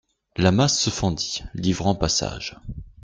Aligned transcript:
La 0.35 0.51
masse 0.51 0.79
se 0.79 0.89
fendit, 0.89 1.43
livrant 1.53 1.93
passage. 1.93 2.55